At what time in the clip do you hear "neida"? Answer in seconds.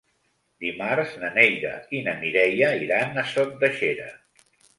1.35-1.73